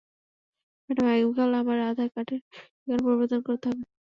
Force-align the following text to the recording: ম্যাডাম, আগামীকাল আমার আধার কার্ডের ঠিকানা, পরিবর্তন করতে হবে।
ম্যাডাম, 0.89 1.05
আগামীকাল 1.09 1.51
আমার 1.61 1.77
আধার 1.89 2.09
কার্ডের 2.13 2.39
ঠিকানা, 2.73 3.01
পরিবর্তন 3.05 3.39
করতে 3.47 3.65
হবে। 3.69 3.83